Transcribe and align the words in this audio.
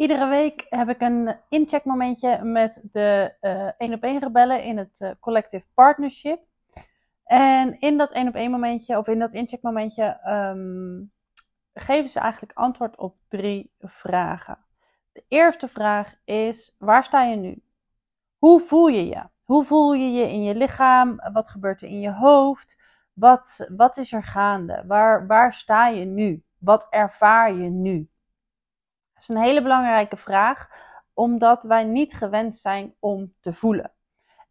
Iedere 0.00 0.26
week 0.28 0.66
heb 0.68 0.88
ik 0.88 1.00
een 1.00 1.36
incheckmomentje 1.48 2.44
met 2.44 2.82
de 2.92 3.34
één 3.78 3.94
op 3.94 4.02
één 4.02 4.18
rebellen 4.18 4.62
in 4.62 4.78
het 4.78 5.00
uh, 5.00 5.10
Collective 5.20 5.66
Partnership. 5.74 6.42
En 7.24 7.80
in 7.80 7.98
dat 7.98 8.12
één 8.12 8.28
op 8.28 8.34
één 8.34 8.50
momentje, 8.50 8.98
of 8.98 9.06
in 9.06 9.18
dat 9.18 9.34
incheckmomentje, 9.34 10.20
um, 10.26 11.12
geven 11.74 12.10
ze 12.10 12.20
eigenlijk 12.20 12.52
antwoord 12.58 12.96
op 12.96 13.16
drie 13.28 13.72
vragen. 13.80 14.58
De 15.12 15.24
eerste 15.28 15.68
vraag 15.68 16.14
is: 16.24 16.74
waar 16.78 17.04
sta 17.04 17.24
je 17.24 17.36
nu? 17.36 17.62
Hoe 18.38 18.60
voel 18.60 18.86
je 18.86 19.06
je? 19.06 19.22
Hoe 19.44 19.64
voel 19.64 19.92
je 19.92 20.10
je 20.12 20.28
in 20.28 20.42
je 20.42 20.54
lichaam? 20.54 21.20
Wat 21.32 21.48
gebeurt 21.48 21.82
er 21.82 21.88
in 21.88 22.00
je 22.00 22.12
hoofd? 22.12 22.82
Wat, 23.12 23.66
wat 23.76 23.96
is 23.96 24.12
er 24.12 24.24
gaande? 24.24 24.84
Waar, 24.86 25.26
waar 25.26 25.54
sta 25.54 25.88
je 25.88 26.04
nu? 26.04 26.44
Wat 26.58 26.86
ervaar 26.90 27.54
je 27.54 27.68
nu? 27.70 28.10
Dat 29.20 29.28
is 29.28 29.36
een 29.36 29.42
hele 29.42 29.62
belangrijke 29.62 30.16
vraag, 30.16 30.68
omdat 31.14 31.62
wij 31.62 31.84
niet 31.84 32.14
gewend 32.14 32.56
zijn 32.56 32.94
om 32.98 33.34
te 33.40 33.52
voelen. 33.52 33.92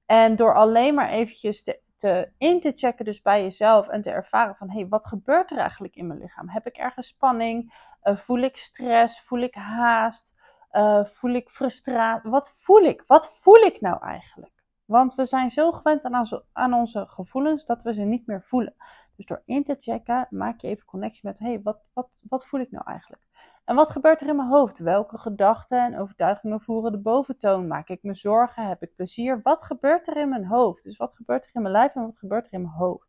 En 0.05 0.35
door 0.35 0.55
alleen 0.55 0.93
maar 0.93 1.09
eventjes 1.09 1.63
te, 1.63 1.79
te, 1.97 2.31
in 2.37 2.59
te 2.59 2.71
checken 2.75 3.05
dus 3.05 3.21
bij 3.21 3.41
jezelf 3.41 3.87
en 3.87 4.01
te 4.01 4.09
ervaren 4.09 4.55
van, 4.55 4.69
hé, 4.69 4.79
hey, 4.79 4.87
wat 4.87 5.05
gebeurt 5.05 5.51
er 5.51 5.57
eigenlijk 5.57 5.95
in 5.95 6.07
mijn 6.07 6.19
lichaam? 6.19 6.49
Heb 6.49 6.67
ik 6.67 6.77
ergens 6.77 7.07
spanning? 7.07 7.73
Uh, 8.03 8.15
voel 8.15 8.37
ik 8.37 8.57
stress? 8.57 9.21
Voel 9.21 9.39
ik 9.39 9.53
haast? 9.53 10.33
Uh, 10.71 11.05
voel 11.05 11.33
ik 11.33 11.49
frustratie? 11.49 12.29
Wat 12.29 12.55
voel 12.59 12.83
ik? 12.83 13.03
Wat 13.07 13.31
voel 13.41 13.61
ik 13.61 13.81
nou 13.81 14.01
eigenlijk? 14.01 14.53
Want 14.85 15.15
we 15.15 15.25
zijn 15.25 15.49
zo 15.49 15.71
gewend 15.71 16.03
aan 16.03 16.15
onze, 16.15 16.43
aan 16.53 16.73
onze 16.73 17.05
gevoelens 17.07 17.65
dat 17.65 17.81
we 17.81 17.93
ze 17.93 18.01
niet 18.01 18.27
meer 18.27 18.43
voelen. 18.43 18.75
Dus 19.15 19.25
door 19.25 19.41
in 19.45 19.63
te 19.63 19.75
checken, 19.79 20.27
maak 20.29 20.59
je 20.61 20.67
even 20.67 20.85
connectie 20.85 21.21
met: 21.23 21.39
hé, 21.39 21.45
hey, 21.45 21.61
wat, 21.61 21.79
wat, 21.93 22.09
wat 22.29 22.45
voel 22.45 22.59
ik 22.59 22.71
nou 22.71 22.85
eigenlijk? 22.85 23.28
En 23.69 23.75
wat 23.75 23.89
gebeurt 23.89 24.21
er 24.21 24.27
in 24.27 24.35
mijn 24.35 24.47
hoofd? 24.47 24.77
Welke 24.77 25.17
gedachten 25.17 25.79
en 25.79 25.99
overtuigingen 25.99 26.61
voeren 26.61 26.91
de 26.91 26.97
boventoon? 26.97 27.67
Maak 27.67 27.89
ik 27.89 28.03
me 28.03 28.13
zorgen? 28.13 28.67
Heb 28.67 28.81
ik 28.81 28.95
plezier? 28.95 29.39
Wat 29.43 29.61
gebeurt 29.61 30.07
er 30.07 30.17
in 30.17 30.29
mijn 30.29 30.45
hoofd? 30.45 30.83
Dus 30.83 30.97
wat 30.97 31.13
gebeurt 31.13 31.43
er 31.43 31.49
in 31.53 31.61
mijn 31.61 31.73
lijf 31.73 31.95
en 31.95 32.01
wat 32.01 32.17
gebeurt 32.17 32.45
er 32.45 32.53
in 32.53 32.61
mijn 32.61 32.73
hoofd? 32.73 33.07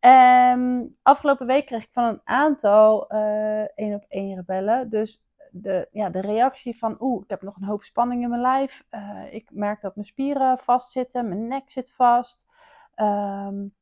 Um, 0.00 0.96
afgelopen 1.02 1.46
week 1.46 1.66
kreeg 1.66 1.84
ik 1.84 1.92
van 1.92 2.04
een 2.04 2.20
aantal 2.24 3.12
uh, 3.14 3.78
één 3.78 3.94
op 3.94 4.04
één 4.08 4.36
rebellen. 4.36 4.90
Dus 4.90 5.22
de, 5.50 5.88
ja, 5.90 6.10
de 6.10 6.20
reactie 6.20 6.78
van, 6.78 6.96
oeh, 6.98 7.22
ik 7.22 7.30
heb 7.30 7.42
nog 7.42 7.56
een 7.56 7.68
hoop 7.68 7.82
spanning 7.82 8.22
in 8.22 8.28
mijn 8.28 8.40
lijf. 8.40 8.84
Uh, 8.90 9.32
ik 9.32 9.50
merk 9.52 9.80
dat 9.80 9.94
mijn 9.94 10.06
spieren 10.06 10.58
vastzitten, 10.58 11.28
mijn 11.28 11.46
nek 11.46 11.70
zit 11.70 11.92
vast. 11.92 12.44
Um, 12.96 13.74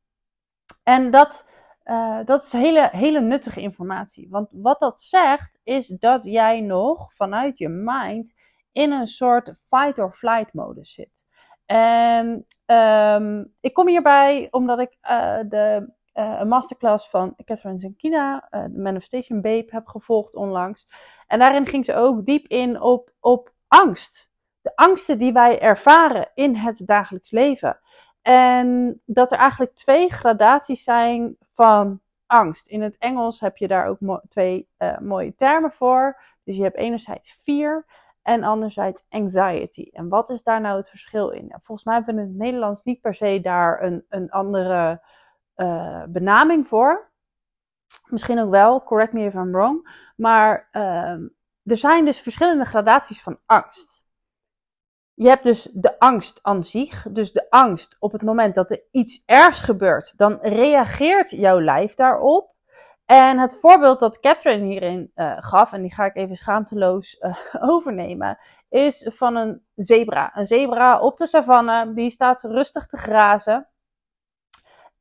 en 0.82 1.10
dat, 1.10 1.48
uh, 1.90 2.18
dat 2.24 2.42
is 2.42 2.52
hele, 2.52 2.88
hele 2.92 3.20
nuttige 3.20 3.60
informatie. 3.60 4.28
Want 4.30 4.48
wat 4.52 4.80
dat 4.80 5.00
zegt, 5.00 5.60
is 5.64 5.86
dat 5.86 6.24
jij 6.24 6.60
nog 6.60 7.14
vanuit 7.14 7.58
je 7.58 7.68
mind 7.68 8.34
in 8.72 8.92
een 8.92 9.06
soort 9.06 9.54
fight 9.68 9.98
or 9.98 10.12
flight 10.12 10.52
modus 10.52 10.92
zit. 10.92 11.26
En 11.66 12.46
um, 12.66 13.54
ik 13.60 13.74
kom 13.74 13.88
hierbij 13.88 14.48
omdat 14.50 14.78
ik 14.78 14.96
uh, 15.10 15.38
de 15.48 15.92
uh, 16.14 16.36
een 16.38 16.48
masterclass 16.48 17.10
van 17.10 17.34
Catherine 17.44 17.80
Zenkina, 17.80 18.48
uh, 18.50 18.62
de 18.62 18.78
Manifestation 18.78 19.40
Babe, 19.40 19.66
heb 19.66 19.86
gevolgd 19.86 20.34
onlangs. 20.34 20.88
En 21.26 21.38
daarin 21.38 21.66
ging 21.66 21.84
ze 21.84 21.94
ook 21.94 22.26
diep 22.26 22.46
in 22.46 22.80
op, 22.80 23.12
op 23.20 23.52
angst. 23.68 24.30
De 24.60 24.72
angsten 24.74 25.18
die 25.18 25.32
wij 25.32 25.60
ervaren 25.60 26.30
in 26.34 26.56
het 26.56 26.82
dagelijks 26.86 27.30
leven. 27.30 27.80
En 28.28 29.00
dat 29.04 29.32
er 29.32 29.38
eigenlijk 29.38 29.74
twee 29.74 30.12
gradaties 30.12 30.84
zijn 30.84 31.36
van 31.54 32.00
angst. 32.26 32.66
In 32.66 32.82
het 32.82 32.96
Engels 32.98 33.40
heb 33.40 33.56
je 33.56 33.68
daar 33.68 33.86
ook 33.86 34.22
twee 34.28 34.68
uh, 34.78 34.98
mooie 34.98 35.34
termen 35.34 35.72
voor. 35.72 36.20
Dus 36.44 36.56
je 36.56 36.62
hebt 36.62 36.76
enerzijds 36.76 37.38
fear 37.42 37.84
en 38.22 38.42
anderzijds 38.42 39.04
anxiety. 39.08 39.88
En 39.92 40.08
wat 40.08 40.30
is 40.30 40.42
daar 40.42 40.60
nou 40.60 40.76
het 40.76 40.88
verschil 40.88 41.30
in? 41.30 41.54
Volgens 41.62 41.86
mij 41.86 41.96
hebben 41.96 42.14
we 42.14 42.20
in 42.20 42.26
het 42.26 42.36
Nederlands 42.36 42.80
niet 42.84 43.00
per 43.00 43.14
se 43.14 43.40
daar 43.42 43.82
een, 43.82 44.04
een 44.08 44.30
andere 44.30 45.02
uh, 45.56 46.02
benaming 46.08 46.68
voor. 46.68 47.10
Misschien 48.04 48.40
ook 48.40 48.50
wel, 48.50 48.82
correct 48.82 49.12
me 49.12 49.24
if 49.24 49.34
I'm 49.34 49.52
wrong. 49.52 50.10
Maar 50.16 50.68
uh, 50.72 51.20
er 51.64 51.76
zijn 51.76 52.04
dus 52.04 52.20
verschillende 52.20 52.64
gradaties 52.64 53.22
van 53.22 53.38
angst. 53.46 54.06
Je 55.18 55.28
hebt 55.28 55.44
dus 55.44 55.68
de 55.72 55.98
angst 55.98 56.38
aan 56.42 56.64
zich. 56.64 57.06
Dus 57.10 57.32
de 57.32 57.50
angst 57.50 57.96
op 57.98 58.12
het 58.12 58.22
moment 58.22 58.54
dat 58.54 58.70
er 58.70 58.82
iets 58.90 59.22
ergs 59.26 59.60
gebeurt, 59.60 60.18
dan 60.18 60.38
reageert 60.40 61.30
jouw 61.30 61.60
lijf 61.60 61.94
daarop. 61.94 62.54
En 63.06 63.38
het 63.38 63.58
voorbeeld 63.60 64.00
dat 64.00 64.20
Catherine 64.20 64.66
hierin 64.66 65.10
uh, 65.14 65.36
gaf, 65.38 65.72
en 65.72 65.82
die 65.82 65.94
ga 65.94 66.04
ik 66.04 66.16
even 66.16 66.36
schaamteloos 66.36 67.16
uh, 67.20 67.36
overnemen, 67.72 68.38
is 68.68 69.06
van 69.14 69.36
een 69.36 69.62
zebra. 69.74 70.30
Een 70.34 70.46
zebra 70.46 71.00
op 71.00 71.16
de 71.16 71.26
savanne, 71.26 71.92
die 71.94 72.10
staat 72.10 72.42
rustig 72.42 72.86
te 72.86 72.96
grazen. 72.96 73.68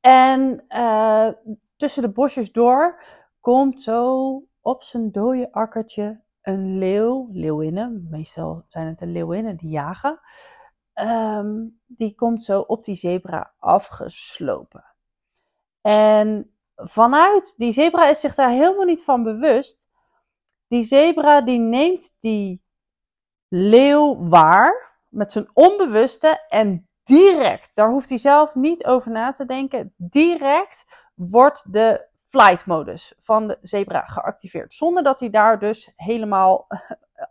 En 0.02 0.66
uh, 0.70 1.28
tussen 1.76 2.02
de 2.02 2.10
bosjes 2.10 2.52
door 2.52 3.04
komt 3.40 3.82
zo 3.82 4.44
op 4.62 4.84
zijn 4.84 5.12
dode 5.12 5.52
akkertje 5.52 6.22
een 6.47 6.78
leeuw, 6.78 7.28
leeuwinnen, 7.31 8.08
meestal 8.09 8.66
zijn 8.68 8.88
het 8.88 9.00
de 9.00 9.06
leeuwinnen 9.06 9.56
die 9.56 9.69
jagen, 9.69 10.19
um, 10.94 11.80
die 11.85 12.16
komt 12.16 12.44
zo 12.44 12.59
op 12.59 12.85
die 12.85 12.96
zebra 12.96 13.53
afgeslopen. 13.59 14.86
En 15.81 16.52
vanuit, 16.75 17.53
die 17.57 17.72
zebra 17.72 18.07
is 18.07 18.19
zich 18.19 18.36
daar 18.36 18.50
helemaal 18.50 18.86
niet 18.86 19.03
van 19.03 19.24
bewust. 19.24 19.90
Die 20.68 20.81
zebra 20.81 21.41
die 21.41 21.59
neemt 21.59 22.16
die 22.19 22.62
leeuw 23.47 24.28
waar 24.30 24.96
met 25.07 25.31
zijn 25.31 25.50
onbewuste 25.53 26.46
en 26.50 26.88
direct, 27.03 27.75
daar 27.75 27.90
hoeft 27.90 28.09
hij 28.09 28.18
zelf 28.18 28.56
niet 28.56 28.86
over 28.86 29.12
na 29.12 29.31
te 29.31 29.46
denken, 29.46 29.94
direct 29.97 30.86
wordt 31.13 31.74
de 31.74 32.07
flight 32.30 32.66
modus 32.66 33.14
van 33.20 33.48
de 33.48 33.58
zebra 33.62 34.02
geactiveerd. 34.02 34.74
Zonder 34.74 35.04
dat 35.04 35.20
hij 35.20 35.30
daar 35.30 35.60
dus 35.60 35.92
helemaal 35.96 36.68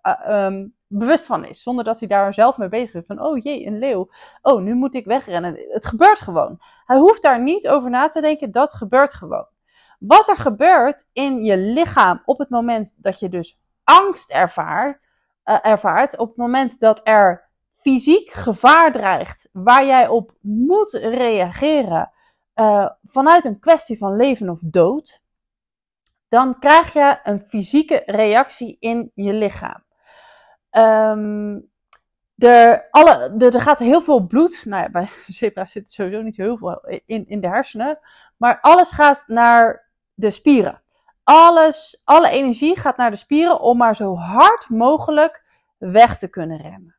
uh, 0.02 0.44
um, 0.46 0.74
bewust 0.86 1.24
van 1.24 1.44
is. 1.44 1.62
Zonder 1.62 1.84
dat 1.84 1.98
hij 1.98 2.08
daar 2.08 2.34
zelf 2.34 2.56
mee 2.56 2.68
bezig 2.68 2.94
is. 2.94 3.06
Van, 3.06 3.20
oh 3.20 3.38
jee, 3.38 3.66
een 3.66 3.78
leeuw. 3.78 4.10
Oh, 4.42 4.62
nu 4.62 4.74
moet 4.74 4.94
ik 4.94 5.04
wegrennen. 5.04 5.56
Het 5.68 5.86
gebeurt 5.86 6.20
gewoon. 6.20 6.60
Hij 6.84 6.96
hoeft 6.96 7.22
daar 7.22 7.42
niet 7.42 7.68
over 7.68 7.90
na 7.90 8.08
te 8.08 8.20
denken. 8.20 8.50
Dat 8.50 8.74
gebeurt 8.74 9.14
gewoon. 9.14 9.46
Wat 9.98 10.28
er 10.28 10.36
gebeurt 10.36 11.06
in 11.12 11.44
je 11.44 11.56
lichaam 11.56 12.22
op 12.24 12.38
het 12.38 12.48
moment 12.48 12.94
dat 12.96 13.18
je 13.18 13.28
dus 13.28 13.58
angst 13.84 14.30
ervaart, 14.30 15.00
uh, 15.44 15.58
ervaart 15.62 16.18
op 16.18 16.28
het 16.28 16.36
moment 16.36 16.80
dat 16.80 17.00
er 17.04 17.48
fysiek 17.76 18.30
gevaar 18.30 18.92
dreigt, 18.92 19.48
waar 19.52 19.86
jij 19.86 20.08
op 20.08 20.32
moet 20.40 20.92
reageren, 20.92 22.10
uh, 22.56 22.88
vanuit 23.04 23.44
een 23.44 23.58
kwestie 23.58 23.98
van 23.98 24.16
leven 24.16 24.48
of 24.48 24.60
dood, 24.62 25.20
dan 26.28 26.58
krijg 26.58 26.92
je 26.92 27.20
een 27.22 27.40
fysieke 27.40 28.02
reactie 28.06 28.76
in 28.80 29.10
je 29.14 29.32
lichaam. 29.32 29.84
Um, 30.70 31.70
er, 32.36 32.86
alle, 32.90 33.34
er, 33.38 33.60
gaat 33.60 33.78
heel 33.78 34.02
veel 34.02 34.26
bloed. 34.26 34.64
Nou 34.64 34.82
ja, 34.82 34.88
bij 34.90 35.08
zebra's 35.26 35.72
zit 35.72 35.90
sowieso 35.90 36.22
niet 36.22 36.36
heel 36.36 36.56
veel 36.56 37.00
in, 37.06 37.28
in 37.28 37.40
de 37.40 37.48
hersenen. 37.48 37.98
Maar 38.36 38.58
alles 38.60 38.90
gaat 38.90 39.24
naar 39.26 39.88
de 40.14 40.30
spieren. 40.30 40.82
Alles, 41.22 42.00
alle 42.04 42.28
energie 42.28 42.78
gaat 42.78 42.96
naar 42.96 43.10
de 43.10 43.16
spieren 43.16 43.60
om 43.60 43.76
maar 43.76 43.96
zo 43.96 44.16
hard 44.16 44.68
mogelijk 44.68 45.44
weg 45.78 46.18
te 46.18 46.28
kunnen 46.28 46.58
rennen. 46.58 46.96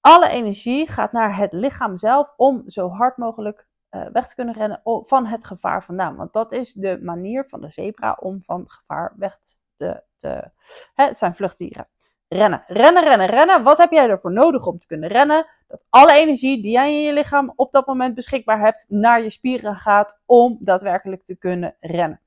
Alle 0.00 0.28
energie 0.28 0.88
gaat 0.88 1.12
naar 1.12 1.36
het 1.36 1.52
lichaam 1.52 1.98
zelf 1.98 2.32
om 2.36 2.62
zo 2.66 2.88
hard 2.88 3.16
mogelijk 3.16 3.66
uh, 3.90 4.06
weg 4.12 4.28
te 4.28 4.34
kunnen 4.34 4.54
rennen 4.54 4.80
van 4.84 5.26
het 5.26 5.44
gevaar 5.44 5.84
vandaan. 5.84 6.16
Want 6.16 6.32
dat 6.32 6.52
is 6.52 6.72
de 6.72 6.98
manier 7.02 7.44
van 7.48 7.60
de 7.60 7.70
zebra 7.70 8.16
om 8.20 8.42
van 8.42 8.64
gevaar 8.68 9.12
weg 9.16 9.38
te. 9.76 10.02
te 10.16 10.50
hè, 10.94 11.04
het 11.04 11.18
zijn 11.18 11.34
vluchtdieren. 11.34 11.88
Rennen, 12.28 12.64
rennen, 12.66 13.02
rennen, 13.02 13.26
rennen. 13.26 13.62
Wat 13.62 13.78
heb 13.78 13.90
jij 13.90 14.08
ervoor 14.08 14.32
nodig 14.32 14.66
om 14.66 14.78
te 14.78 14.86
kunnen 14.86 15.08
rennen? 15.08 15.46
Dat 15.66 15.82
alle 15.90 16.12
energie 16.12 16.62
die 16.62 16.70
jij 16.70 16.92
in 16.92 17.00
je 17.00 17.12
lichaam 17.12 17.52
op 17.56 17.72
dat 17.72 17.86
moment 17.86 18.14
beschikbaar 18.14 18.60
hebt, 18.60 18.86
naar 18.88 19.22
je 19.22 19.30
spieren 19.30 19.76
gaat 19.76 20.20
om 20.26 20.56
daadwerkelijk 20.60 21.24
te 21.24 21.36
kunnen 21.36 21.76
rennen. 21.80 22.20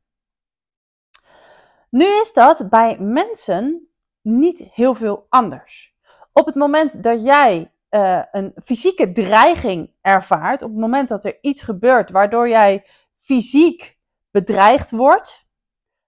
Nu 1.90 2.06
is 2.06 2.34
dat 2.34 2.70
bij 2.70 2.98
mensen 3.00 3.88
niet 4.22 4.60
heel 4.60 4.96
veel 4.96 5.26
anders. 5.30 5.96
Op 6.34 6.46
het 6.46 6.56
moment 6.56 7.04
dat 7.04 7.24
jij 7.24 7.72
uh, 7.92 8.24
een 8.32 8.54
fysieke 8.64 9.12
dreiging 9.12 9.92
ervaart, 10.02 10.64
op 10.64 10.70
het 10.70 10.80
moment 10.80 11.10
dat 11.10 11.26
er 11.26 11.38
iets 11.42 11.62
gebeurt 11.62 12.12
waardoor 12.12 12.50
jij 12.50 12.86
fysiek 13.22 13.98
bedreigd 14.32 14.92
wordt, 14.92 15.48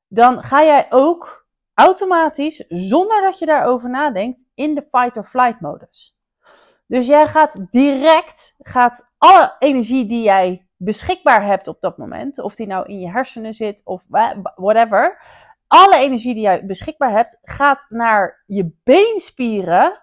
dan 0.08 0.44
ga 0.44 0.64
jij 0.64 0.86
ook 0.90 1.48
automatisch, 1.74 2.66
zonder 2.68 3.22
dat 3.22 3.40
je 3.40 3.46
daarover 3.46 3.90
nadenkt, 3.90 4.46
in 4.54 4.76
de 4.76 4.88
fight 4.92 5.18
or 5.18 5.26
flight 5.26 5.60
modus. 5.62 6.18
Dus 6.88 7.08
jij 7.08 7.28
gaat 7.28 7.66
direct, 7.70 8.56
gaat 8.60 9.10
alle 9.18 9.56
energie 9.60 10.06
die 10.06 10.24
jij 10.24 10.68
beschikbaar 10.78 11.46
hebt 11.46 11.68
op 11.68 11.82
dat 11.82 11.98
moment, 11.98 12.40
of 12.40 12.56
die 12.56 12.68
nou 12.68 12.86
in 12.86 13.00
je 13.00 13.10
hersenen 13.10 13.54
zit 13.54 13.82
of 13.84 14.04
whatever, 14.56 15.22
alle 15.68 15.96
energie 15.96 16.34
die 16.34 16.44
jij 16.44 16.66
beschikbaar 16.66 17.12
hebt, 17.12 17.40
gaat 17.42 17.86
naar 17.90 18.44
je 18.46 18.76
beenspieren. 18.84 20.03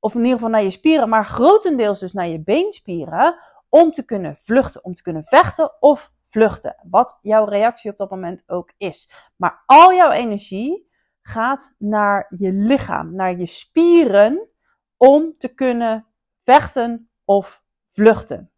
Of 0.00 0.14
in 0.14 0.20
ieder 0.20 0.34
geval 0.34 0.50
naar 0.50 0.62
je 0.62 0.70
spieren, 0.70 1.08
maar 1.08 1.26
grotendeels 1.26 1.98
dus 1.98 2.12
naar 2.12 2.26
je 2.26 2.40
beenspieren. 2.40 3.38
Om 3.68 3.92
te 3.92 4.02
kunnen 4.02 4.36
vluchten, 4.36 4.84
om 4.84 4.94
te 4.94 5.02
kunnen 5.02 5.24
vechten 5.24 5.80
of 5.80 6.12
vluchten. 6.28 6.76
Wat 6.82 7.18
jouw 7.22 7.44
reactie 7.44 7.90
op 7.90 7.96
dat 7.98 8.10
moment 8.10 8.42
ook 8.46 8.72
is. 8.76 9.10
Maar 9.36 9.62
al 9.66 9.92
jouw 9.92 10.10
energie 10.10 10.90
gaat 11.22 11.74
naar 11.78 12.26
je 12.36 12.52
lichaam, 12.52 13.14
naar 13.14 13.38
je 13.38 13.46
spieren. 13.46 14.48
Om 14.96 15.34
te 15.38 15.54
kunnen 15.54 16.06
vechten 16.44 17.10
of 17.24 17.62
vluchten. 17.92 18.49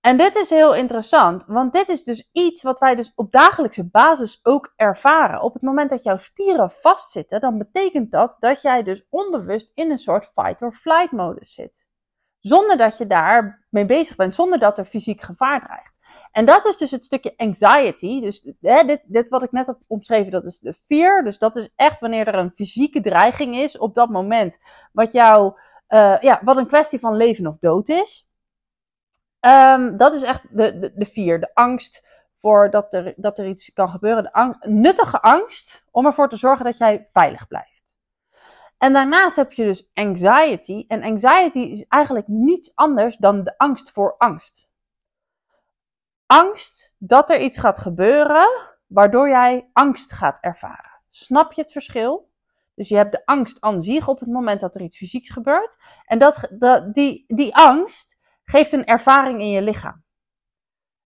En 0.00 0.16
dit 0.16 0.36
is 0.36 0.50
heel 0.50 0.74
interessant, 0.74 1.44
want 1.46 1.72
dit 1.72 1.88
is 1.88 2.04
dus 2.04 2.28
iets 2.32 2.62
wat 2.62 2.78
wij 2.78 2.94
dus 2.94 3.12
op 3.14 3.32
dagelijkse 3.32 3.84
basis 3.84 4.40
ook 4.42 4.72
ervaren. 4.76 5.42
Op 5.42 5.52
het 5.52 5.62
moment 5.62 5.90
dat 5.90 6.02
jouw 6.02 6.16
spieren 6.16 6.70
vastzitten, 6.70 7.40
dan 7.40 7.58
betekent 7.58 8.10
dat 8.10 8.36
dat 8.40 8.62
jij 8.62 8.82
dus 8.82 9.06
onbewust 9.10 9.72
in 9.74 9.90
een 9.90 9.98
soort 9.98 10.30
fight-or-flight 10.34 11.12
modus 11.12 11.54
zit. 11.54 11.88
Zonder 12.38 12.76
dat 12.76 12.98
je 12.98 13.06
daar 13.06 13.66
mee 13.70 13.86
bezig 13.86 14.16
bent, 14.16 14.34
zonder 14.34 14.58
dat 14.58 14.78
er 14.78 14.84
fysiek 14.84 15.20
gevaar 15.20 15.64
dreigt. 15.64 15.98
En 16.32 16.44
dat 16.44 16.66
is 16.66 16.76
dus 16.76 16.90
het 16.90 17.04
stukje 17.04 17.34
anxiety. 17.36 18.20
Dus 18.20 18.52
hè, 18.60 18.84
dit, 18.84 19.00
dit 19.04 19.28
wat 19.28 19.42
ik 19.42 19.52
net 19.52 19.66
heb 19.66 19.78
omschreven, 19.86 20.30
dat 20.30 20.44
is 20.44 20.58
de 20.58 20.74
fear. 20.86 21.24
Dus 21.24 21.38
dat 21.38 21.56
is 21.56 21.68
echt 21.76 22.00
wanneer 22.00 22.26
er 22.28 22.34
een 22.34 22.52
fysieke 22.54 23.00
dreiging 23.00 23.56
is 23.56 23.78
op 23.78 23.94
dat 23.94 24.08
moment. 24.08 24.58
Wat 24.92 25.12
jou, 25.12 25.52
uh, 25.88 26.16
ja, 26.20 26.40
wat 26.44 26.56
een 26.56 26.66
kwestie 26.66 26.98
van 26.98 27.16
leven 27.16 27.46
of 27.46 27.58
dood 27.58 27.88
is. 27.88 28.27
Um, 29.40 29.96
dat 29.96 30.14
is 30.14 30.22
echt 30.22 30.56
de, 30.56 30.78
de, 30.78 30.92
de 30.94 31.04
vier. 31.04 31.40
De 31.40 31.50
angst 31.54 32.06
voor 32.40 32.70
dat 32.70 32.94
er, 32.94 33.12
dat 33.16 33.38
er 33.38 33.46
iets 33.46 33.72
kan 33.72 33.88
gebeuren. 33.88 34.56
Nuttige 34.60 35.20
angst 35.20 35.84
om 35.90 36.06
ervoor 36.06 36.28
te 36.28 36.36
zorgen 36.36 36.64
dat 36.64 36.78
jij 36.78 37.08
veilig 37.12 37.46
blijft. 37.46 37.94
En 38.78 38.92
daarnaast 38.92 39.36
heb 39.36 39.52
je 39.52 39.64
dus 39.64 39.90
anxiety. 39.94 40.84
En 40.88 41.02
anxiety 41.02 41.58
is 41.58 41.84
eigenlijk 41.88 42.28
niets 42.28 42.72
anders 42.74 43.16
dan 43.16 43.44
de 43.44 43.54
angst 43.56 43.90
voor 43.90 44.14
angst. 44.18 44.68
Angst 46.26 46.96
dat 46.98 47.30
er 47.30 47.40
iets 47.40 47.58
gaat 47.58 47.78
gebeuren 47.78 48.48
waardoor 48.86 49.28
jij 49.28 49.70
angst 49.72 50.12
gaat 50.12 50.38
ervaren. 50.40 51.00
Snap 51.10 51.52
je 51.52 51.62
het 51.62 51.72
verschil? 51.72 52.30
Dus 52.74 52.88
je 52.88 52.96
hebt 52.96 53.12
de 53.12 53.22
angst 53.24 53.60
aan 53.60 53.82
zich 53.82 54.08
op 54.08 54.20
het 54.20 54.28
moment 54.28 54.60
dat 54.60 54.74
er 54.74 54.80
iets 54.80 54.96
fysieks 54.96 55.30
gebeurt. 55.30 55.76
En 56.04 56.18
dat, 56.18 56.48
die, 56.92 57.24
die 57.28 57.56
angst 57.56 58.17
geeft 58.50 58.72
een 58.72 58.84
ervaring 58.84 59.40
in 59.40 59.50
je 59.50 59.62
lichaam. 59.62 60.02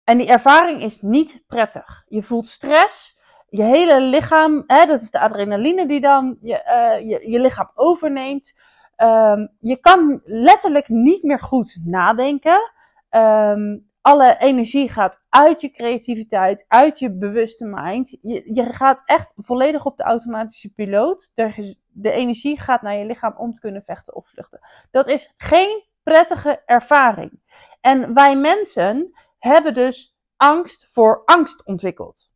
En 0.04 0.18
die 0.18 0.28
ervaring 0.28 0.82
is 0.82 1.02
niet 1.02 1.44
prettig. 1.48 2.06
Je 2.08 2.22
voelt 2.22 2.48
stress, 2.48 3.20
je 3.50 3.64
hele 3.64 4.02
lichaam, 4.02 4.64
hè, 4.68 4.86
dat 4.86 5.02
is 5.02 5.12
de 5.12 5.20
adrenaline 5.20 5.88
die 5.88 6.02
dan 6.02 6.38
je, 6.42 7.00
uh, 7.02 7.22
je, 7.32 7.40
lichaam 7.40 7.72
overneemt. 7.76 8.54
Um, 8.98 9.50
je 9.60 9.78
kan 9.78 10.22
letterlijk 10.24 10.88
niet 10.88 11.24
meer 11.24 11.40
goed 11.40 11.78
nadenken. 11.84 12.72
Um, 13.10 13.88
alle 14.02 14.38
energie 14.38 14.90
gaat 14.90 15.22
uit 15.30 15.62
je 15.62 15.72
creativiteit, 15.72 16.66
uit 16.68 17.00
je 17.00 17.12
bewuste 17.12 17.66
mind. 17.66 18.10
Je, 18.22 18.50
je 18.54 18.74
gaat 18.74 19.04
echt 19.06 19.34
volledig 19.36 19.86
op 19.86 19.98
de 19.98 20.04
automatische 20.04 20.70
piloot. 20.70 21.32
De, 21.34 21.76
de 21.88 22.12
energie 22.12 22.60
gaat 22.60 22.82
naar 22.82 22.96
je 22.96 23.06
lichaam 23.06 23.34
om 23.38 23.54
te 23.54 23.60
kunnen 23.60 23.84
vechten 23.84 24.16
of 24.16 24.28
vluchten. 24.28 24.60
Dat 24.92 25.08
is 25.08 25.34
geen 25.38 25.88
prettige 26.10 26.62
ervaring. 26.66 27.42
En 27.82 28.14
wij 28.14 28.36
mensen 28.36 29.14
hebben 29.38 29.74
dus 29.74 30.18
angst 30.36 30.88
voor 30.92 31.22
angst 31.26 31.66
ontwikkeld. 31.66 32.30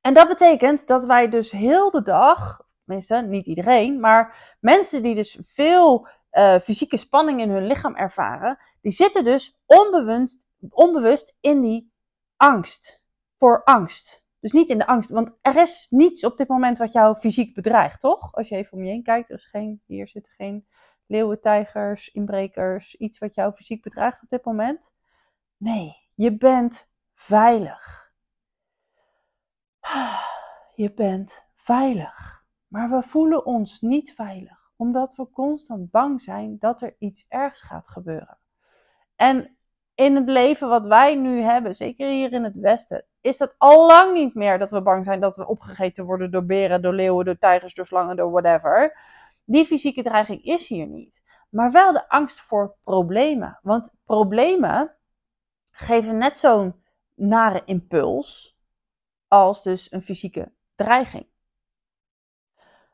En 0.00 0.14
dat 0.14 0.28
betekent 0.28 0.86
dat 0.86 1.04
wij 1.04 1.28
dus 1.28 1.50
heel 1.50 1.90
de 1.90 2.02
dag, 2.02 2.66
tenminste 2.84 3.16
niet 3.16 3.46
iedereen, 3.46 4.00
maar 4.00 4.56
mensen 4.60 5.02
die 5.02 5.14
dus 5.14 5.38
veel 5.44 6.08
uh, 6.32 6.58
fysieke 6.58 6.96
spanning 6.96 7.40
in 7.40 7.50
hun 7.50 7.66
lichaam 7.66 7.96
ervaren, 7.96 8.58
die 8.80 8.92
zitten 8.92 9.24
dus 9.24 9.60
onbewust, 9.66 10.48
onbewust 10.70 11.34
in 11.40 11.60
die 11.60 11.92
angst. 12.36 13.02
Voor 13.38 13.64
angst. 13.64 14.24
Dus 14.40 14.52
niet 14.52 14.70
in 14.70 14.78
de 14.78 14.86
angst, 14.86 15.10
want 15.10 15.38
er 15.40 15.56
is 15.56 15.86
niets 15.90 16.24
op 16.24 16.36
dit 16.36 16.48
moment 16.48 16.78
wat 16.78 16.92
jou 16.92 17.16
fysiek 17.16 17.54
bedreigt, 17.54 18.00
toch? 18.00 18.34
Als 18.34 18.48
je 18.48 18.56
even 18.56 18.72
om 18.72 18.84
je 18.84 18.90
heen 18.90 19.02
kijkt, 19.02 19.28
er 19.30 19.36
is 19.36 19.46
geen, 19.46 19.82
hier 19.86 20.08
zit 20.08 20.28
geen 20.36 20.66
leeuwen, 21.10 21.40
tijgers, 21.40 22.08
inbrekers, 22.08 22.96
iets 22.96 23.18
wat 23.18 23.34
jou 23.34 23.52
fysiek 23.52 23.82
bedreigt 23.82 24.22
op 24.22 24.28
dit 24.28 24.44
moment? 24.44 24.92
Nee, 25.56 25.96
je 26.14 26.36
bent 26.36 26.88
veilig. 27.14 28.12
Je 30.74 30.92
bent 30.92 31.44
veilig. 31.54 32.44
Maar 32.68 32.90
we 32.90 33.02
voelen 33.02 33.46
ons 33.46 33.80
niet 33.80 34.14
veilig, 34.14 34.72
omdat 34.76 35.14
we 35.14 35.30
constant 35.30 35.90
bang 35.90 36.22
zijn 36.22 36.56
dat 36.58 36.82
er 36.82 36.94
iets 36.98 37.26
ergs 37.28 37.60
gaat 37.60 37.88
gebeuren. 37.88 38.38
En 39.16 39.56
in 39.94 40.16
het 40.16 40.28
leven 40.28 40.68
wat 40.68 40.84
wij 40.84 41.14
nu 41.14 41.40
hebben, 41.40 41.74
zeker 41.74 42.08
hier 42.08 42.32
in 42.32 42.44
het 42.44 42.56
Westen, 42.56 43.04
is 43.20 43.36
dat 43.36 43.54
al 43.58 43.86
lang 43.86 44.14
niet 44.14 44.34
meer 44.34 44.58
dat 44.58 44.70
we 44.70 44.82
bang 44.82 45.04
zijn 45.04 45.20
dat 45.20 45.36
we 45.36 45.46
opgegeten 45.46 46.04
worden 46.04 46.30
door 46.30 46.44
beren, 46.44 46.82
door 46.82 46.94
leeuwen, 46.94 47.24
door 47.24 47.38
tijgers, 47.38 47.74
door 47.74 47.86
slangen, 47.86 48.16
door 48.16 48.30
whatever. 48.30 48.98
Die 49.50 49.66
fysieke 49.66 50.02
dreiging 50.02 50.44
is 50.44 50.68
hier 50.68 50.86
niet. 50.86 51.22
Maar 51.48 51.72
wel 51.72 51.92
de 51.92 52.08
angst 52.08 52.40
voor 52.40 52.74
problemen. 52.84 53.58
Want 53.62 53.94
problemen 54.04 54.94
geven 55.70 56.18
net 56.18 56.38
zo'n 56.38 56.84
nare 57.14 57.62
impuls 57.64 58.58
als 59.28 59.62
dus 59.62 59.92
een 59.92 60.02
fysieke 60.02 60.52
dreiging. 60.74 61.26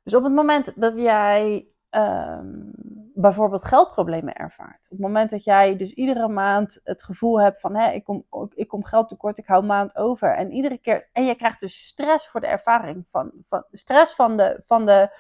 Dus 0.03 0.15
op 0.15 0.23
het 0.23 0.33
moment 0.33 0.81
dat 0.81 0.97
jij 0.97 1.67
um, 1.91 2.73
bijvoorbeeld 3.15 3.65
geldproblemen 3.65 4.35
ervaart, 4.35 4.85
op 4.85 4.91
het 4.91 4.99
moment 4.99 5.31
dat 5.31 5.45
jij 5.45 5.77
dus 5.77 5.93
iedere 5.93 6.29
maand 6.29 6.81
het 6.85 7.03
gevoel 7.03 7.41
hebt 7.41 7.61
van 7.61 7.77
hé, 7.77 7.91
ik, 7.91 8.05
kom, 8.05 8.27
ik 8.55 8.69
kom 8.69 8.85
geld 8.85 9.09
tekort, 9.09 9.39
ik 9.39 9.47
hou 9.47 9.65
maand 9.65 9.97
over. 9.97 10.35
En 10.35 10.53
iedere 10.53 10.79
keer, 10.79 11.09
en 11.13 11.25
je 11.25 11.35
krijgt 11.35 11.61
dus 11.61 11.87
stress 11.87 12.29
voor 12.29 12.41
de 12.41 12.47
ervaring 12.47 13.07
van, 13.09 13.33
van 13.49 13.65
stress 13.73 14.15
van 14.15 14.37
de, 14.37 14.63
van 14.67 14.87
de 14.87 15.11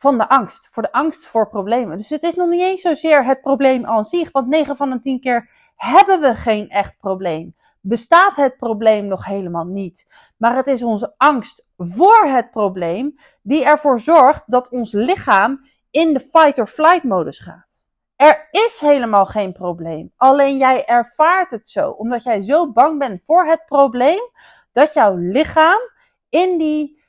van 0.00 0.18
de 0.18 0.28
angst. 0.28 0.68
Voor 0.72 0.82
de 0.82 0.92
angst 0.92 1.26
voor 1.26 1.48
problemen. 1.48 1.96
Dus 1.96 2.08
het 2.08 2.22
is 2.22 2.34
nog 2.34 2.48
niet 2.48 2.60
eens 2.60 2.80
zozeer 2.80 3.24
het 3.24 3.40
probleem 3.40 3.86
aan 3.86 4.04
zich. 4.04 4.32
Want 4.32 4.46
9 4.46 4.76
van 4.76 4.90
de 4.90 5.00
10 5.00 5.20
keer 5.20 5.50
hebben 5.76 6.20
we 6.20 6.34
geen 6.34 6.68
echt 6.68 6.98
probleem. 6.98 7.54
Bestaat 7.80 8.36
het 8.36 8.56
probleem 8.56 9.06
nog 9.06 9.24
helemaal 9.24 9.64
niet. 9.64 10.06
Maar 10.36 10.56
het 10.56 10.66
is 10.66 10.82
onze 10.82 11.14
angst 11.16 11.64
voor 11.76 12.26
het 12.26 12.50
probleem 12.50 13.18
die 13.42 13.64
ervoor 13.64 14.00
zorgt 14.00 14.42
dat 14.46 14.68
ons 14.68 14.92
lichaam 14.92 15.68
in 15.90 16.12
de 16.12 16.20
fight-or-flight 16.20 17.04
modus 17.04 17.38
gaat. 17.38 17.84
Er 18.16 18.48
is 18.50 18.80
helemaal 18.80 19.26
geen 19.26 19.52
probleem. 19.52 20.12
Alleen 20.16 20.56
jij 20.56 20.84
ervaart 20.84 21.50
het 21.50 21.68
zo. 21.68 21.90
Omdat 21.90 22.22
jij 22.22 22.40
zo 22.40 22.72
bang 22.72 22.98
bent 22.98 23.22
voor 23.24 23.46
het 23.46 23.62
probleem. 23.66 24.30
Dat 24.72 24.92
jouw 24.92 25.16
lichaam 25.16 25.80
in 26.28 26.58
die 26.58 26.99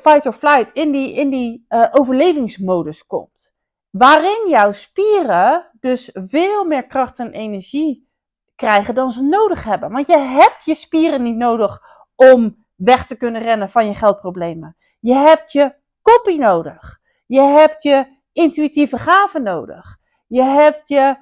fight 0.00 0.26
or 0.26 0.32
flight, 0.32 0.70
in 0.72 0.92
die, 0.92 1.14
in 1.14 1.30
die 1.30 1.64
uh, 1.68 1.86
overlevingsmodus 1.92 3.06
komt. 3.06 3.52
Waarin 3.90 4.48
jouw 4.48 4.72
spieren 4.72 5.70
dus 5.80 6.10
veel 6.12 6.64
meer 6.64 6.86
kracht 6.86 7.18
en 7.18 7.32
energie 7.32 8.08
krijgen 8.56 8.94
dan 8.94 9.10
ze 9.10 9.22
nodig 9.22 9.64
hebben. 9.64 9.92
Want 9.92 10.06
je 10.06 10.18
hebt 10.18 10.64
je 10.64 10.74
spieren 10.74 11.22
niet 11.22 11.36
nodig 11.36 11.80
om 12.16 12.64
weg 12.76 13.06
te 13.06 13.16
kunnen 13.16 13.42
rennen 13.42 13.70
van 13.70 13.86
je 13.86 13.94
geldproblemen. 13.94 14.76
Je 15.00 15.14
hebt 15.14 15.52
je 15.52 15.74
kopie 16.02 16.38
nodig. 16.38 17.00
Je 17.26 17.40
hebt 17.40 17.82
je 17.82 18.06
intuïtieve 18.32 18.98
gaven 18.98 19.42
nodig. 19.42 19.96
Je 20.26 20.42
hebt 20.42 20.88
je 20.88 21.16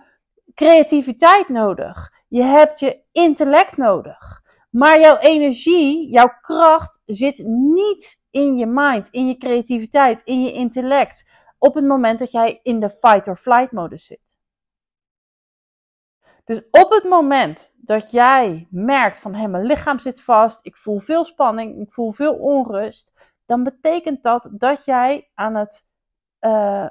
creativiteit 0.55 1.49
nodig. 1.49 2.13
Je 2.29 2.43
hebt 2.43 2.79
je 2.79 3.03
intellect 3.13 3.77
nodig. 3.77 4.43
Maar 4.71 5.01
jouw 5.01 5.17
energie, 5.17 6.11
jouw 6.11 6.33
kracht 6.41 7.01
zit 7.05 7.43
niet 7.47 8.21
in 8.33 8.57
je 8.57 8.67
mind, 8.67 9.09
in 9.09 9.27
je 9.27 9.37
creativiteit, 9.37 10.23
in 10.23 10.43
je 10.43 10.53
intellect. 10.53 11.29
Op 11.59 11.75
het 11.75 11.85
moment 11.85 12.19
dat 12.19 12.31
jij 12.31 12.61
in 12.63 12.81
de 12.81 12.91
fight 12.91 13.29
or 13.29 13.37
flight 13.37 13.73
modus 13.73 14.07
zit. 14.07 14.39
Dus 16.45 16.63
op 16.71 16.91
het 16.91 17.05
moment 17.05 17.73
dat 17.77 18.11
jij 18.11 18.67
merkt 18.71 19.19
van 19.19 19.35
hé, 19.35 19.49
mijn 19.49 19.65
lichaam 19.67 19.99
zit 19.99 20.23
vast, 20.23 20.67
ik 20.67 20.77
voel 20.77 20.99
veel 20.99 21.25
spanning, 21.25 21.81
ik 21.81 21.93
voel 21.93 22.13
veel 22.13 22.35
onrust, 22.35 23.13
dan 23.47 23.63
betekent 23.63 24.23
dat 24.23 24.49
dat 24.53 24.85
jij 24.85 25.31
aan 25.35 25.55
het, 25.55 25.89
uh, 26.41 26.87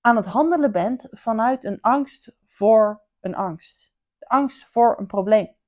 aan 0.00 0.16
het 0.16 0.26
handelen 0.26 0.72
bent 0.72 1.08
vanuit 1.10 1.64
een 1.64 1.80
angst 1.80 2.32
voor 2.46 3.02
een 3.20 3.34
angst. 3.34 3.92
Angst 4.18 4.66
voor 4.66 4.98
een 4.98 5.06
probleem. 5.06 5.58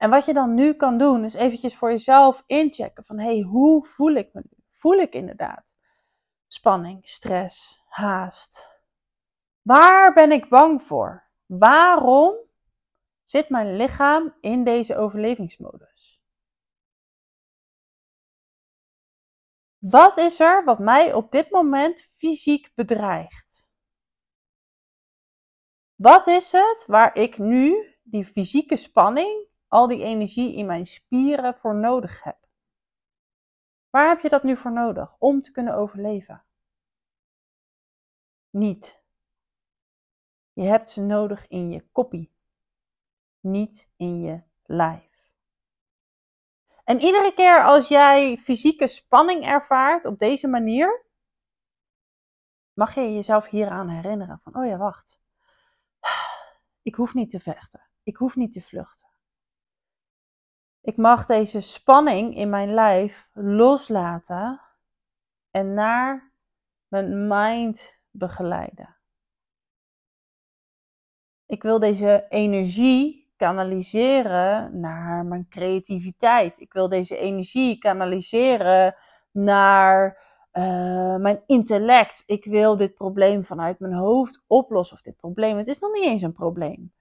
En 0.00 0.10
wat 0.10 0.24
je 0.24 0.32
dan 0.32 0.54
nu 0.54 0.74
kan 0.74 0.98
doen, 0.98 1.24
is 1.24 1.34
eventjes 1.34 1.76
voor 1.76 1.90
jezelf 1.90 2.42
inchecken 2.46 3.04
van 3.04 3.18
hey, 3.18 3.40
hoe 3.40 3.86
voel 3.86 4.14
ik 4.14 4.32
me 4.32 4.40
nu? 4.44 4.64
Voel 4.70 4.98
ik 4.98 5.12
inderdaad 5.12 5.74
spanning, 6.46 7.08
stress, 7.08 7.82
haast? 7.86 8.68
Waar 9.62 10.12
ben 10.12 10.32
ik 10.32 10.48
bang 10.48 10.82
voor? 10.82 11.28
Waarom 11.46 12.34
zit 13.24 13.48
mijn 13.48 13.76
lichaam 13.76 14.36
in 14.40 14.64
deze 14.64 14.96
overlevingsmodus? 14.96 16.20
Wat 19.78 20.16
is 20.16 20.40
er 20.40 20.64
wat 20.64 20.78
mij 20.78 21.12
op 21.12 21.30
dit 21.30 21.50
moment 21.50 22.10
fysiek 22.16 22.72
bedreigt? 22.74 23.68
Wat 25.94 26.26
is 26.26 26.52
het 26.52 26.84
waar 26.86 27.16
ik 27.16 27.38
nu 27.38 27.94
die 28.02 28.24
fysieke 28.24 28.76
spanning, 28.76 29.48
al 29.70 29.86
die 29.86 30.02
energie 30.02 30.54
in 30.54 30.66
mijn 30.66 30.86
spieren 30.86 31.54
voor 31.54 31.74
nodig 31.74 32.22
heb? 32.22 32.36
Waar 33.90 34.08
heb 34.08 34.20
je 34.20 34.28
dat 34.28 34.42
nu 34.42 34.56
voor 34.56 34.72
nodig 34.72 35.16
om 35.18 35.42
te 35.42 35.50
kunnen 35.50 35.74
overleven? 35.74 36.44
Niet. 38.50 39.02
Je 40.52 40.62
hebt 40.62 40.90
ze 40.90 41.00
nodig 41.00 41.48
in 41.48 41.70
je 41.70 41.88
koppie, 41.92 42.32
niet 43.40 43.88
in 43.96 44.20
je 44.20 44.42
lijf. 44.64 45.32
En 46.84 47.00
iedere 47.00 47.34
keer 47.34 47.64
als 47.64 47.88
jij 47.88 48.36
fysieke 48.36 48.86
spanning 48.86 49.44
ervaart 49.44 50.04
op 50.04 50.18
deze 50.18 50.48
manier, 50.48 51.04
mag 52.72 52.94
je 52.94 53.14
jezelf 53.14 53.46
hieraan 53.46 53.88
herinneren 53.88 54.40
van, 54.42 54.56
oh 54.56 54.66
ja, 54.66 54.76
wacht. 54.76 55.20
Ik 56.82 56.94
hoef 56.94 57.14
niet 57.14 57.30
te 57.30 57.40
vechten. 57.40 57.88
Ik 58.02 58.16
hoef 58.16 58.36
niet 58.36 58.52
te 58.52 58.62
vluchten. 58.62 59.09
Ik 60.80 60.96
mag 60.96 61.26
deze 61.26 61.60
spanning 61.60 62.36
in 62.36 62.50
mijn 62.50 62.74
lijf 62.74 63.28
loslaten 63.32 64.60
en 65.50 65.74
naar 65.74 66.32
mijn 66.88 67.26
mind 67.28 67.98
begeleiden. 68.10 68.96
Ik 71.46 71.62
wil 71.62 71.78
deze 71.78 72.26
energie 72.28 73.32
kanaliseren 73.36 74.80
naar 74.80 75.24
mijn 75.24 75.48
creativiteit. 75.48 76.60
Ik 76.60 76.72
wil 76.72 76.88
deze 76.88 77.16
energie 77.16 77.78
kanaliseren 77.78 78.96
naar 79.30 80.18
uh, 80.52 81.16
mijn 81.16 81.42
intellect. 81.46 82.22
Ik 82.26 82.44
wil 82.44 82.76
dit 82.76 82.94
probleem 82.94 83.44
vanuit 83.44 83.78
mijn 83.78 83.92
hoofd 83.92 84.44
oplossen. 84.46 84.96
Of 84.96 85.02
dit 85.02 85.16
probleem, 85.16 85.56
het 85.56 85.68
is 85.68 85.78
nog 85.78 85.92
niet 85.92 86.04
eens 86.04 86.22
een 86.22 86.32
probleem. 86.32 86.92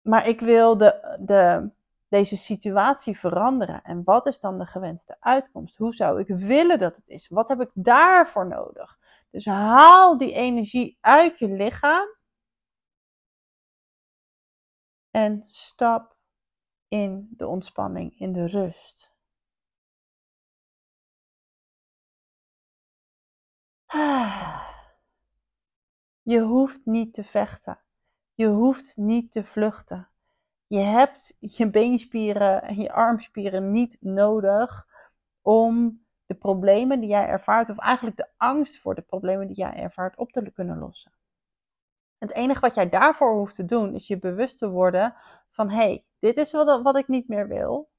Maar 0.00 0.28
ik 0.28 0.40
wil 0.40 0.76
de, 0.76 1.16
de, 1.20 1.70
deze 2.12 2.36
situatie 2.36 3.18
veranderen. 3.18 3.82
En 3.82 4.04
wat 4.04 4.26
is 4.26 4.40
dan 4.40 4.58
de 4.58 4.66
gewenste 4.66 5.16
uitkomst? 5.20 5.76
Hoe 5.76 5.94
zou 5.94 6.20
ik 6.20 6.26
willen 6.26 6.78
dat 6.78 6.96
het 6.96 7.08
is? 7.08 7.28
Wat 7.28 7.48
heb 7.48 7.60
ik 7.60 7.70
daarvoor 7.74 8.46
nodig? 8.46 8.98
Dus 9.30 9.46
haal 9.46 10.18
die 10.18 10.32
energie 10.32 10.98
uit 11.00 11.38
je 11.38 11.48
lichaam. 11.48 12.06
En 15.10 15.44
stap 15.46 16.16
in 16.88 17.28
de 17.36 17.46
ontspanning, 17.46 18.18
in 18.18 18.32
de 18.32 18.46
rust. 18.46 19.14
Je 26.22 26.40
hoeft 26.40 26.86
niet 26.86 27.14
te 27.14 27.24
vechten. 27.24 27.80
Je 28.34 28.46
hoeft 28.46 28.96
niet 28.96 29.32
te 29.32 29.44
vluchten. 29.44 30.11
Je 30.72 30.78
hebt 30.78 31.34
je 31.38 31.70
beenspieren 31.70 32.62
en 32.62 32.74
je 32.74 32.92
armspieren 32.92 33.72
niet 33.72 33.96
nodig 34.00 34.86
om 35.42 36.04
de 36.26 36.34
problemen 36.34 37.00
die 37.00 37.08
jij 37.08 37.26
ervaart, 37.26 37.70
of 37.70 37.78
eigenlijk 37.78 38.16
de 38.16 38.28
angst 38.36 38.78
voor 38.78 38.94
de 38.94 39.02
problemen 39.02 39.46
die 39.46 39.56
jij 39.56 39.74
ervaart, 39.74 40.16
op 40.16 40.32
te 40.32 40.50
kunnen 40.50 40.78
lossen. 40.78 41.12
Het 42.18 42.32
enige 42.32 42.60
wat 42.60 42.74
jij 42.74 42.88
daarvoor 42.88 43.34
hoeft 43.34 43.54
te 43.54 43.64
doen, 43.64 43.94
is 43.94 44.06
je 44.06 44.18
bewust 44.18 44.58
te 44.58 44.68
worden 44.68 45.14
van 45.50 45.70
hé, 45.70 45.76
hey, 45.76 46.04
dit 46.18 46.36
is 46.36 46.52
wat, 46.52 46.82
wat 46.82 46.96
ik 46.96 47.08
niet 47.08 47.28
meer 47.28 47.48
wil, 47.48 47.90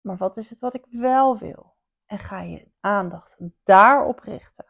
maar 0.00 0.16
wat 0.16 0.36
is 0.36 0.50
het 0.50 0.60
wat 0.60 0.74
ik 0.74 0.84
wel 0.88 1.38
wil? 1.38 1.74
En 2.06 2.18
ga 2.18 2.40
je 2.40 2.68
aandacht 2.80 3.36
daarop 3.62 4.18
richten. 4.18 4.66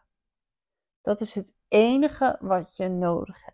Dat 1.00 1.20
is 1.20 1.34
het 1.34 1.54
enige 1.68 2.36
wat 2.40 2.76
je 2.76 2.88
nodig 2.88 3.44
hebt. 3.44 3.53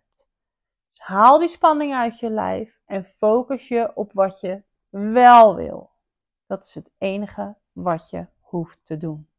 Haal 1.01 1.39
die 1.39 1.47
spanning 1.47 1.93
uit 1.93 2.19
je 2.19 2.29
lijf 2.29 2.79
en 2.85 3.05
focus 3.05 3.67
je 3.67 3.91
op 3.95 4.13
wat 4.13 4.39
je 4.39 4.63
wel 4.89 5.55
wil. 5.55 5.91
Dat 6.45 6.63
is 6.63 6.75
het 6.75 6.91
enige 6.97 7.55
wat 7.71 8.09
je 8.09 8.27
hoeft 8.39 8.85
te 8.85 8.97
doen. 8.97 9.30